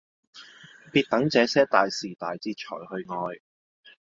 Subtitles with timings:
[0.91, 3.41] 別等這些大時大節才去愛